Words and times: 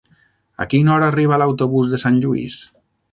A 0.63 0.65
quina 0.71 0.91
hora 0.93 1.09
arriba 1.13 1.39
l'autobús 1.41 1.91
de 1.91 1.99
Sant 2.05 2.17
Lluís? 2.25 2.57